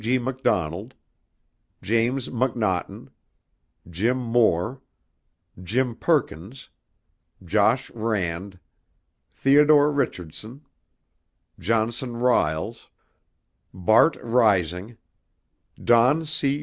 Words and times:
G. 0.01 0.17
McDonald, 0.17 0.95
James 1.83 2.27
McNaughton, 2.27 3.09
Jim 3.87 4.17
Moore, 4.17 4.81
Jim 5.61 5.93
Perkins, 5.95 6.69
Josh 7.45 7.91
Rand, 7.91 8.57
Theodore 9.29 9.91
Richardson, 9.91 10.65
Johnson 11.59 12.17
Riles, 12.17 12.89
Bart 13.71 14.17
Rising, 14.23 14.97
Don 15.83 16.25
C. 16.25 16.59